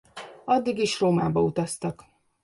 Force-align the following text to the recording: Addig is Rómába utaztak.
Addig 0.45 0.77
is 0.77 0.99
Rómába 0.99 1.43
utaztak. 1.43 2.05